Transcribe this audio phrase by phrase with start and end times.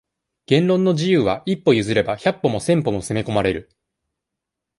[0.47, 3.69] 言論の自由は、一歩譲れば、百歩も千歩も攻め込まれる。